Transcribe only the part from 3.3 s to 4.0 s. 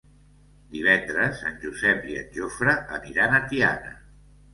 a Tiana.